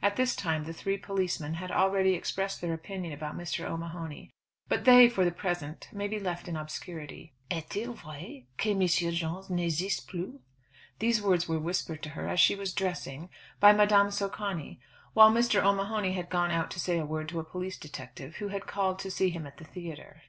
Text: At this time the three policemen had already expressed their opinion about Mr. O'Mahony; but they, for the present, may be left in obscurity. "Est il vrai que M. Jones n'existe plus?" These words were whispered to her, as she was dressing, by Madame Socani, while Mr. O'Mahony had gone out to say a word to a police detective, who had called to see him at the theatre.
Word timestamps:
At 0.00 0.14
this 0.14 0.36
time 0.36 0.62
the 0.62 0.72
three 0.72 0.96
policemen 0.96 1.54
had 1.54 1.72
already 1.72 2.14
expressed 2.14 2.60
their 2.60 2.72
opinion 2.72 3.12
about 3.12 3.36
Mr. 3.36 3.64
O'Mahony; 3.68 4.30
but 4.68 4.84
they, 4.84 5.08
for 5.08 5.24
the 5.24 5.32
present, 5.32 5.88
may 5.92 6.06
be 6.06 6.20
left 6.20 6.46
in 6.46 6.54
obscurity. 6.54 7.34
"Est 7.50 7.74
il 7.76 7.92
vrai 7.92 8.46
que 8.56 8.70
M. 8.70 8.86
Jones 8.86 9.50
n'existe 9.50 10.06
plus?" 10.06 10.34
These 11.00 11.20
words 11.20 11.48
were 11.48 11.58
whispered 11.58 12.00
to 12.04 12.10
her, 12.10 12.28
as 12.28 12.38
she 12.38 12.54
was 12.54 12.72
dressing, 12.72 13.28
by 13.58 13.72
Madame 13.72 14.12
Socani, 14.12 14.78
while 15.14 15.32
Mr. 15.32 15.60
O'Mahony 15.64 16.12
had 16.12 16.30
gone 16.30 16.52
out 16.52 16.70
to 16.70 16.78
say 16.78 16.96
a 17.00 17.04
word 17.04 17.28
to 17.30 17.40
a 17.40 17.44
police 17.44 17.76
detective, 17.76 18.36
who 18.36 18.50
had 18.50 18.68
called 18.68 19.00
to 19.00 19.10
see 19.10 19.30
him 19.30 19.48
at 19.48 19.56
the 19.56 19.64
theatre. 19.64 20.20